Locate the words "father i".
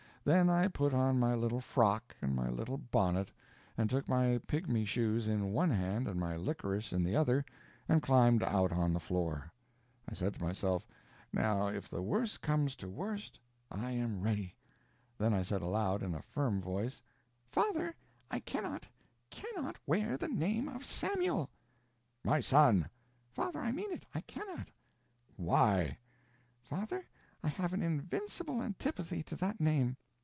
17.49-18.41, 23.31-23.71, 26.61-27.47